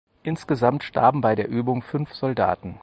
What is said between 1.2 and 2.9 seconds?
bei der Übung fünf Soldaten.